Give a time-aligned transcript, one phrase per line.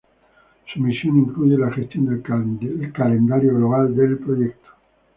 [0.73, 4.69] Su misión incluye la gestión del calendario global del proyecto.